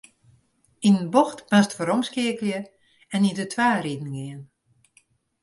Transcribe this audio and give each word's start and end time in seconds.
Yn 0.87 0.97
in 1.01 1.09
bocht 1.13 1.39
moatst 1.51 1.77
weromskeakelje 1.79 2.59
en 3.13 3.27
yn 3.29 3.37
de 3.39 3.45
twa 3.53 3.69
riden 3.83 4.11
gean. 4.15 4.41